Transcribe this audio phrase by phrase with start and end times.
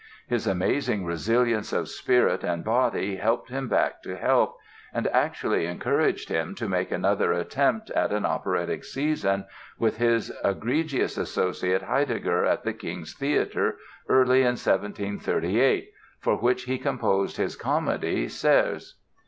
[0.27, 4.55] His amazing resilience of spirit and body helped him back to health
[4.91, 9.45] and actually encouraged him to make another attempt at an operatic season
[9.77, 13.77] with his egregious associate, Heidegger, at the King's Theatre
[14.09, 18.97] early in 1738, for which he composed his comedy, "Serse."